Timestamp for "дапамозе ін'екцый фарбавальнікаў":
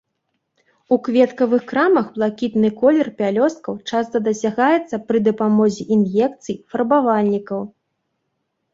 5.31-7.61